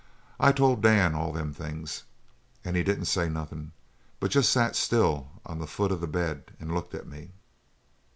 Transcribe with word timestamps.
I 0.39 0.51
told 0.51 0.81
Dan 0.81 1.13
all 1.13 1.31
them 1.31 1.53
things. 1.53 2.05
And 2.65 2.75
he 2.75 2.81
didn't 2.81 3.05
say 3.05 3.29
nothin', 3.29 3.71
but 4.19 4.31
jest 4.31 4.49
sat 4.49 4.75
still 4.75 5.27
on 5.45 5.59
the 5.59 5.67
foot 5.67 5.91
of 5.91 6.01
the 6.01 6.07
bed 6.07 6.55
and 6.59 6.73
looked 6.73 6.95
at 6.95 7.05
me. 7.05 7.29